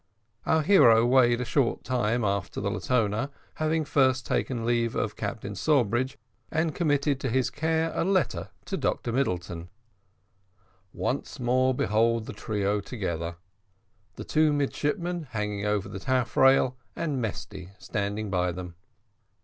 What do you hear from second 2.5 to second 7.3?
the Latona, having first taken leave of Captain Sawbridge, and committed to